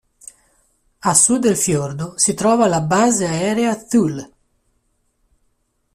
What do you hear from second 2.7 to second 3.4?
Base